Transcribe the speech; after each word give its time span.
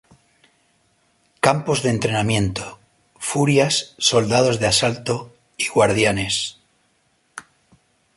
Campos 1.45 1.79
de 1.83 1.89
entrenamiento:furias, 1.95 3.75
soldados 3.99 4.57
de 4.59 4.65
asalto 4.65 5.17
y 5.63 5.67
guardianes. 5.67 6.35